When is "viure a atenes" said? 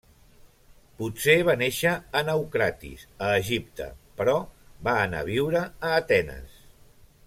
5.33-6.63